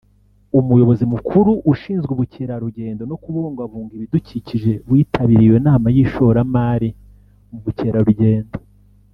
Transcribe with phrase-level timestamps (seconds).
[0.59, 6.89] Umuyobozi Mukuru ushinzwe Ubukerarugendo no Kubungabunga Ibidukikije witabiriye iyo nama y’ishoramari
[7.49, 8.57] mu bukerarugendo